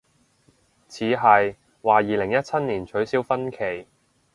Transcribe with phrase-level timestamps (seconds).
[0.87, 3.85] 似係，話二零一七年取消婚期